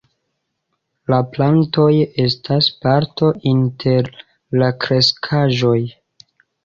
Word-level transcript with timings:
La 1.13 1.17
plantoj 1.35 1.91
estas 2.25 2.69
parto 2.85 3.29
inter 3.53 4.13
la 4.63 4.71
kreskaĵoj. 4.87 5.79